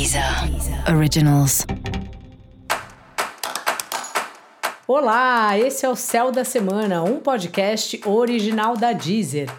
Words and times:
Deezer 0.00 0.24
Originals. 0.96 1.66
Olá, 4.88 5.58
esse 5.58 5.84
é 5.84 5.90
o 5.90 5.94
Céu 5.94 6.32
da 6.32 6.42
Semana, 6.42 7.02
um 7.02 7.18
podcast 7.18 8.00
original 8.06 8.78
da 8.78 8.94
Deezer. 8.94 9.50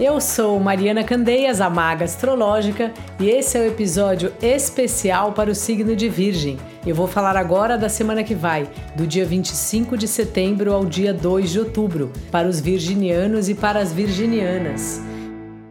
Eu 0.00 0.20
sou 0.20 0.58
Mariana 0.58 1.04
Candeias, 1.04 1.60
a 1.60 1.70
maga 1.70 2.04
astrológica, 2.04 2.92
e 3.20 3.30
esse 3.30 3.56
é 3.56 3.60
o 3.60 3.66
episódio 3.66 4.32
especial 4.42 5.32
para 5.32 5.48
o 5.48 5.54
signo 5.54 5.94
de 5.94 6.08
Virgem. 6.08 6.58
Eu 6.84 6.96
vou 6.96 7.06
falar 7.06 7.36
agora 7.36 7.78
da 7.78 7.88
semana 7.88 8.24
que 8.24 8.34
vai, 8.34 8.68
do 8.96 9.06
dia 9.06 9.24
25 9.24 9.96
de 9.96 10.08
setembro 10.08 10.72
ao 10.72 10.84
dia 10.84 11.14
2 11.14 11.52
de 11.52 11.60
outubro, 11.60 12.12
para 12.32 12.48
os 12.48 12.58
virginianos 12.58 13.48
e 13.48 13.54
para 13.54 13.78
as 13.78 13.92
virginianas. 13.92 15.00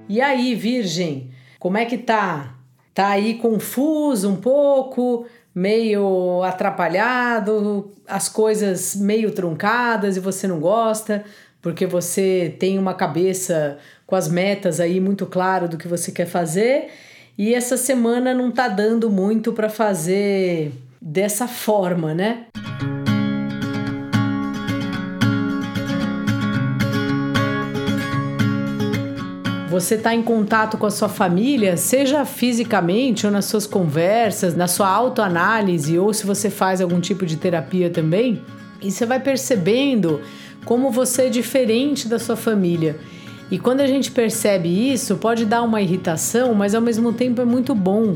E 0.07 0.21
aí, 0.21 0.55
Virgem, 0.55 1.31
como 1.59 1.77
é 1.77 1.85
que 1.85 1.97
tá? 1.97 2.55
Tá 2.93 3.09
aí 3.09 3.35
confuso 3.35 4.29
um 4.29 4.35
pouco, 4.35 5.25
meio 5.53 6.41
atrapalhado, 6.43 7.91
as 8.07 8.29
coisas 8.29 8.95
meio 8.95 9.31
truncadas 9.31 10.15
e 10.17 10.19
você 10.19 10.47
não 10.47 10.59
gosta? 10.59 11.23
porque 11.65 11.87
você 11.87 12.55
tem 12.59 12.77
uma 12.77 12.93
cabeça 12.93 13.79
com 14.05 14.15
as 14.15 14.27
metas 14.27 14.79
aí 14.79 14.99
muito 14.99 15.25
claro 15.25 15.67
do 15.67 15.79
que 15.79 15.87
você 15.87 16.11
quer 16.11 16.27
fazer 16.27 16.91
e 17.35 17.55
essa 17.55 17.75
semana 17.75 18.35
não 18.35 18.51
tá 18.51 18.67
dando 18.67 19.09
muito 19.09 19.51
para 19.51 19.67
fazer 19.67 20.71
dessa 21.01 21.47
forma, 21.47 22.13
né? 22.13 22.45
Você 29.75 29.95
está 29.95 30.15
em 30.15 30.21
contato 30.21 30.77
com 30.77 30.85
a 30.85 30.89
sua 30.89 31.09
família, 31.09 31.75
seja 31.75 32.23
fisicamente 32.23 33.25
ou 33.25 33.31
nas 33.31 33.43
suas 33.43 33.67
conversas, 33.67 34.55
na 34.55 34.69
sua 34.69 34.87
autoanálise, 34.87 35.99
ou 35.99 36.13
se 36.13 36.25
você 36.25 36.49
faz 36.49 36.79
algum 36.79 37.01
tipo 37.01 37.25
de 37.25 37.35
terapia 37.35 37.89
também, 37.89 38.41
e 38.81 38.89
você 38.89 39.05
vai 39.05 39.19
percebendo 39.19 40.21
como 40.63 40.91
você 40.91 41.23
é 41.23 41.29
diferente 41.29 42.07
da 42.07 42.17
sua 42.17 42.37
família. 42.37 42.97
E 43.51 43.59
quando 43.59 43.81
a 43.81 43.87
gente 43.87 44.11
percebe 44.11 44.69
isso, 44.93 45.17
pode 45.17 45.43
dar 45.43 45.61
uma 45.61 45.81
irritação, 45.81 46.53
mas 46.53 46.73
ao 46.73 46.81
mesmo 46.81 47.11
tempo 47.11 47.41
é 47.41 47.45
muito 47.45 47.75
bom, 47.75 48.15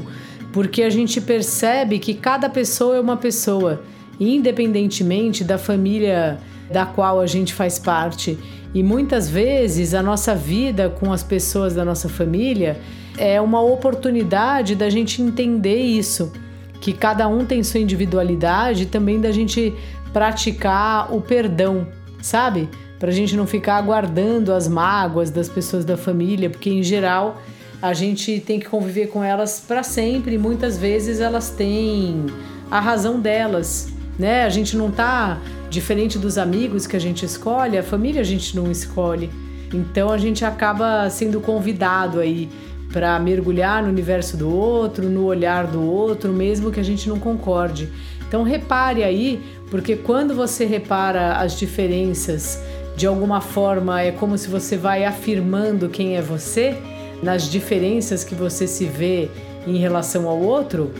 porque 0.53 0.81
a 0.81 0.89
gente 0.89 1.19
percebe 1.19 1.99
que 1.99 2.13
cada 2.13 2.47
pessoa 2.47 2.95
é 2.95 3.01
uma 3.01 3.17
pessoa, 3.17 3.81
independentemente 4.17 5.43
da 5.43 5.57
família 5.57 6.39
da 6.71 6.85
qual 6.85 7.19
a 7.19 7.27
gente 7.27 7.53
faz 7.53 7.77
parte. 7.77 8.39
E 8.73 8.83
muitas 8.83 9.29
vezes 9.29 9.93
a 9.93 10.03
nossa 10.03 10.35
vida 10.35 10.89
com 10.89 11.11
as 11.11 11.23
pessoas 11.23 11.73
da 11.73 11.83
nossa 11.83 12.07
família 12.07 12.79
é 13.17 13.41
uma 13.41 13.61
oportunidade 13.61 14.75
da 14.75 14.89
gente 14.89 15.21
entender 15.21 15.77
isso, 15.77 16.31
que 16.79 16.93
cada 16.93 17.27
um 17.27 17.45
tem 17.45 17.63
sua 17.63 17.79
individualidade 17.79 18.83
e 18.83 18.85
também 18.85 19.19
da 19.19 19.31
gente 19.31 19.73
praticar 20.13 21.13
o 21.13 21.19
perdão 21.19 21.87
sabe? 22.21 22.69
Pra 22.99 23.11
gente 23.11 23.35
não 23.35 23.47
ficar 23.47 23.77
aguardando 23.77 24.53
as 24.53 24.67
mágoas 24.67 25.29
das 25.29 25.47
pessoas 25.47 25.85
da 25.85 25.95
família, 25.95 26.49
porque 26.49 26.69
em 26.69 26.83
geral 26.83 27.41
a 27.81 27.93
gente 27.93 28.39
tem 28.41 28.59
que 28.59 28.67
conviver 28.67 29.07
com 29.07 29.23
elas 29.23 29.63
para 29.65 29.83
sempre 29.83 30.35
e 30.35 30.37
muitas 30.37 30.77
vezes 30.77 31.21
elas 31.21 31.49
têm 31.49 32.25
a 32.69 32.79
razão 32.79 33.19
delas, 33.19 33.87
né? 34.17 34.43
A 34.43 34.49
gente 34.49 34.75
não 34.75 34.91
tá 34.91 35.39
diferente 35.69 36.17
dos 36.17 36.37
amigos 36.37 36.87
que 36.87 36.95
a 36.95 36.99
gente 36.99 37.25
escolhe, 37.25 37.77
a 37.77 37.83
família 37.83 38.21
a 38.21 38.25
gente 38.25 38.55
não 38.55 38.71
escolhe. 38.71 39.29
Então 39.73 40.09
a 40.09 40.17
gente 40.17 40.43
acaba 40.43 41.09
sendo 41.09 41.39
convidado 41.39 42.19
aí 42.19 42.49
para 42.91 43.19
mergulhar 43.19 43.83
no 43.83 43.89
universo 43.89 44.35
do 44.35 44.49
outro, 44.53 45.07
no 45.07 45.25
olhar 45.25 45.67
do 45.67 45.81
outro, 45.81 46.33
mesmo 46.33 46.71
que 46.71 46.79
a 46.79 46.83
gente 46.83 47.07
não 47.07 47.19
concorde. 47.19 47.89
Então 48.27 48.43
repare 48.43 49.03
aí, 49.03 49.41
porque 49.69 49.95
quando 49.95 50.33
você 50.33 50.65
repara 50.65 51.33
as 51.33 51.57
diferenças, 51.57 52.59
de 52.95 53.05
alguma 53.05 53.41
forma 53.41 54.01
é 54.01 54.11
como 54.11 54.37
se 54.37 54.49
você 54.49 54.75
vai 54.75 55.05
afirmando 55.05 55.87
quem 55.87 56.17
é 56.17 56.21
você, 56.21 56.75
nas 57.21 57.49
diferenças 57.49 58.23
que 58.23 58.33
você 58.33 58.65
se 58.65 58.85
vê 58.85 59.29
em 59.67 59.77
relação 59.77 60.27
ao 60.27 60.39
outro. 60.39 60.91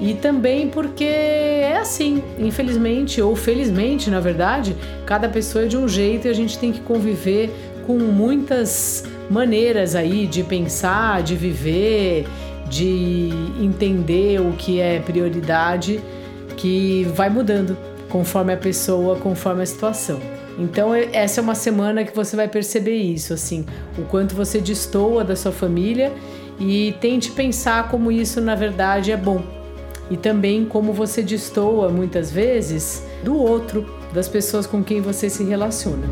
E 0.00 0.14
também 0.14 0.68
porque 0.68 1.04
é 1.04 1.78
assim, 1.80 2.22
infelizmente 2.38 3.22
ou 3.22 3.36
felizmente, 3.36 4.10
na 4.10 4.20
verdade, 4.20 4.76
cada 5.06 5.28
pessoa 5.28 5.64
é 5.64 5.68
de 5.68 5.76
um 5.76 5.88
jeito 5.88 6.26
e 6.26 6.30
a 6.30 6.34
gente 6.34 6.58
tem 6.58 6.72
que 6.72 6.80
conviver 6.80 7.50
com 7.86 7.98
muitas 7.98 9.04
maneiras 9.30 9.94
aí 9.94 10.26
de 10.26 10.42
pensar, 10.42 11.22
de 11.22 11.36
viver, 11.36 12.26
de 12.68 13.30
entender 13.60 14.40
o 14.40 14.52
que 14.52 14.80
é 14.80 14.98
prioridade 15.00 16.00
que 16.56 17.04
vai 17.14 17.28
mudando 17.28 17.76
conforme 18.08 18.52
a 18.52 18.56
pessoa, 18.56 19.16
conforme 19.16 19.62
a 19.62 19.66
situação. 19.66 20.20
Então 20.58 20.94
essa 20.94 21.40
é 21.40 21.42
uma 21.42 21.54
semana 21.54 22.04
que 22.04 22.14
você 22.14 22.36
vai 22.36 22.48
perceber 22.48 22.96
isso, 22.96 23.32
assim, 23.32 23.64
o 23.98 24.02
quanto 24.02 24.34
você 24.34 24.60
destoa 24.60 25.24
da 25.24 25.34
sua 25.34 25.52
família 25.52 26.12
e 26.60 26.94
tente 27.00 27.32
pensar 27.32 27.88
como 27.88 28.10
isso 28.10 28.40
na 28.40 28.54
verdade 28.54 29.10
é 29.10 29.16
bom. 29.16 29.63
E 30.10 30.16
também 30.16 30.64
como 30.64 30.92
você 30.92 31.22
destoa 31.22 31.88
muitas 31.88 32.30
vezes 32.30 33.02
do 33.22 33.36
outro, 33.36 33.86
das 34.12 34.28
pessoas 34.28 34.66
com 34.66 34.82
quem 34.82 35.00
você 35.00 35.30
se 35.30 35.42
relaciona. 35.44 36.06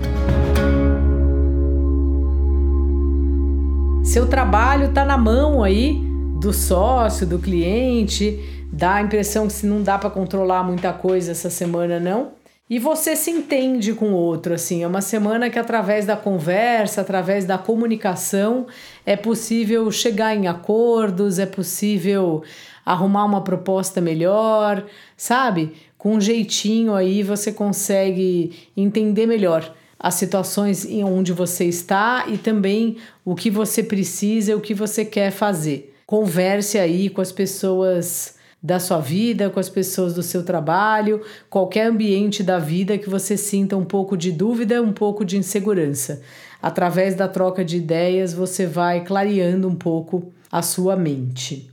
Seu 4.04 4.26
trabalho 4.26 4.88
está 4.88 5.04
na 5.04 5.16
mão 5.16 5.62
aí 5.62 6.02
do 6.40 6.52
sócio, 6.52 7.26
do 7.26 7.38
cliente, 7.38 8.40
dá 8.72 8.94
a 8.94 9.02
impressão 9.02 9.46
que 9.46 9.52
se 9.52 9.66
não 9.66 9.82
dá 9.82 9.96
para 9.96 10.10
controlar 10.10 10.62
muita 10.64 10.92
coisa 10.92 11.30
essa 11.30 11.48
semana 11.48 12.00
não. 12.00 12.41
E 12.72 12.78
você 12.78 13.14
se 13.14 13.30
entende 13.30 13.92
com 13.92 14.12
o 14.12 14.16
outro, 14.16 14.54
assim, 14.54 14.82
é 14.82 14.86
uma 14.86 15.02
semana 15.02 15.50
que 15.50 15.58
através 15.58 16.06
da 16.06 16.16
conversa, 16.16 17.02
através 17.02 17.44
da 17.44 17.58
comunicação, 17.58 18.66
é 19.04 19.14
possível 19.14 19.90
chegar 19.90 20.34
em 20.34 20.46
acordos, 20.46 21.38
é 21.38 21.44
possível 21.44 22.42
arrumar 22.82 23.26
uma 23.26 23.42
proposta 23.42 24.00
melhor, 24.00 24.86
sabe? 25.18 25.74
Com 25.98 26.14
um 26.14 26.20
jeitinho 26.22 26.94
aí 26.94 27.22
você 27.22 27.52
consegue 27.52 28.70
entender 28.74 29.26
melhor 29.26 29.70
as 29.98 30.14
situações 30.14 30.86
em 30.86 31.04
onde 31.04 31.30
você 31.30 31.66
está 31.66 32.24
e 32.26 32.38
também 32.38 32.96
o 33.22 33.34
que 33.34 33.50
você 33.50 33.82
precisa, 33.82 34.56
o 34.56 34.62
que 34.62 34.72
você 34.72 35.04
quer 35.04 35.30
fazer 35.30 35.92
converse 36.06 36.78
aí 36.78 37.08
com 37.08 37.20
as 37.20 37.32
pessoas 37.32 38.34
da 38.62 38.78
sua 38.78 38.98
vida, 38.98 39.50
com 39.50 39.58
as 39.58 39.68
pessoas 39.68 40.14
do 40.14 40.22
seu 40.22 40.44
trabalho, 40.44 41.20
qualquer 41.50 41.88
ambiente 41.88 42.42
da 42.42 42.58
vida 42.58 42.96
que 42.96 43.10
você 43.10 43.36
sinta 43.36 43.76
um 43.76 43.84
pouco 43.84 44.16
de 44.16 44.30
dúvida, 44.30 44.80
um 44.80 44.92
pouco 44.92 45.24
de 45.24 45.36
insegurança. 45.36 46.22
Através 46.62 47.16
da 47.16 47.26
troca 47.26 47.64
de 47.64 47.78
ideias, 47.78 48.32
você 48.32 48.66
vai 48.66 49.04
clareando 49.04 49.66
um 49.66 49.74
pouco 49.74 50.32
a 50.50 50.62
sua 50.62 50.94
mente. 50.94 51.68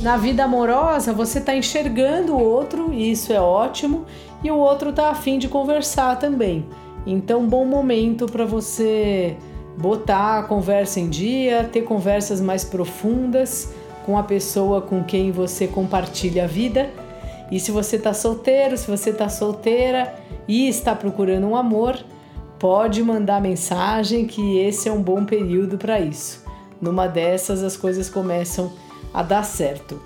Na 0.00 0.16
vida 0.16 0.44
amorosa, 0.44 1.12
você 1.12 1.38
está 1.38 1.54
enxergando 1.54 2.34
o 2.34 2.40
outro, 2.40 2.92
e 2.94 3.10
isso 3.10 3.32
é 3.32 3.40
ótimo, 3.40 4.06
e 4.42 4.50
o 4.50 4.56
outro 4.56 4.90
está 4.90 5.10
afim 5.10 5.38
de 5.38 5.48
conversar 5.48 6.16
também. 6.18 6.64
Então, 7.10 7.48
bom 7.48 7.64
momento 7.64 8.26
para 8.26 8.44
você 8.44 9.34
botar 9.78 10.40
a 10.40 10.42
conversa 10.42 11.00
em 11.00 11.08
dia, 11.08 11.66
ter 11.72 11.80
conversas 11.80 12.38
mais 12.38 12.64
profundas 12.64 13.72
com 14.04 14.18
a 14.18 14.22
pessoa 14.22 14.82
com 14.82 15.02
quem 15.02 15.32
você 15.32 15.66
compartilha 15.66 16.44
a 16.44 16.46
vida. 16.46 16.90
E 17.50 17.58
se 17.58 17.70
você 17.70 17.96
está 17.96 18.12
solteiro, 18.12 18.76
se 18.76 18.86
você 18.86 19.08
está 19.08 19.26
solteira 19.30 20.14
e 20.46 20.68
está 20.68 20.94
procurando 20.94 21.46
um 21.46 21.56
amor, 21.56 21.98
pode 22.58 23.02
mandar 23.02 23.40
mensagem 23.40 24.26
que 24.26 24.58
esse 24.58 24.86
é 24.86 24.92
um 24.92 25.00
bom 25.00 25.24
período 25.24 25.78
para 25.78 25.98
isso. 25.98 26.44
Numa 26.78 27.06
dessas 27.06 27.62
as 27.62 27.74
coisas 27.74 28.10
começam 28.10 28.70
a 29.14 29.22
dar 29.22 29.44
certo. 29.44 29.98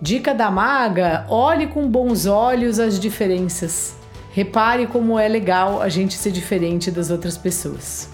Dica 0.00 0.32
da 0.32 0.50
maga: 0.50 1.26
olhe 1.28 1.66
com 1.66 1.86
bons 1.86 2.24
olhos 2.24 2.80
as 2.80 2.98
diferenças. 2.98 4.05
Repare 4.36 4.86
como 4.86 5.18
é 5.18 5.26
legal 5.26 5.80
a 5.80 5.88
gente 5.88 6.12
ser 6.12 6.30
diferente 6.30 6.90
das 6.90 7.10
outras 7.10 7.38
pessoas. 7.38 8.10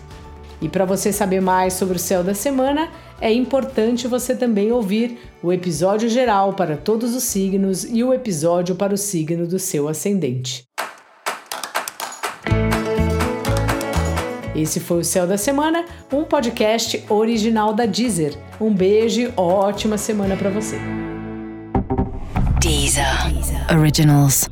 E 0.61 0.69
para 0.69 0.85
você 0.85 1.13
saber 1.13 1.41
mais 1.41 1.73
sobre 1.73 1.97
o 1.97 1.99
céu 1.99 2.23
da 2.23 2.33
semana, 2.33 2.89
é 3.21 3.33
importante 3.33 4.07
você 4.07 4.37
também 4.37 4.71
ouvir 4.71 5.19
o 5.43 5.53
episódio 5.53 6.09
geral 6.09 6.53
para 6.53 6.77
todos 6.77 7.17
os 7.17 7.25
signos 7.25 7.83
e 7.83 8.05
o 8.05 8.15
episódio 8.15 8.77
para 8.77 8.95
o 8.95 8.97
signo 8.97 9.49
do 9.49 9.59
seu 9.59 9.89
ascendente. 9.89 10.63
Esse 14.55 14.79
foi 14.79 15.01
o 15.01 15.05
Céu 15.05 15.27
da 15.27 15.37
Semana, 15.37 15.85
um 16.13 16.23
podcast 16.23 17.05
original 17.09 17.75
da 17.75 17.85
Deezer. 17.85 18.39
Um 18.61 18.73
beijo 18.73 19.33
ótima 19.37 19.99
semana 19.99 20.37
para 20.37 20.51
você. 20.51 20.79
Deezer. 22.61 23.05
Originals. 23.77 24.47